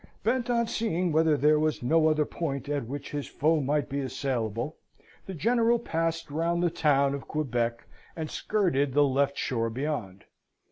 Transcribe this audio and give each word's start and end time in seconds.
Bent 0.23 0.49
on 0.49 0.65
seeing 0.65 1.11
whether 1.11 1.37
there 1.37 1.59
was 1.59 1.83
no 1.83 2.07
other 2.07 2.25
point 2.25 2.67
at 2.67 2.87
which 2.87 3.11
his 3.11 3.27
foe 3.27 3.59
might 3.61 3.87
be 3.87 3.99
assailable, 3.99 4.77
the 5.27 5.35
General 5.35 5.77
passed 5.77 6.31
round 6.31 6.63
the 6.63 6.71
town 6.71 7.13
of 7.13 7.27
Quebec 7.27 7.85
and 8.15 8.31
skirted 8.31 8.95
the 8.95 9.03
left 9.05 9.37
shore 9.37 9.69
beyond. 9.69 10.23